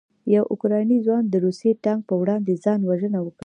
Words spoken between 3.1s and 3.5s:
وکړه.